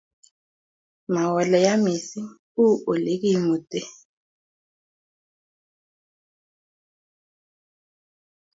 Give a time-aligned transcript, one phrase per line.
[1.13, 2.29] Ma ole yaa mising,
[2.63, 3.79] uu olegimute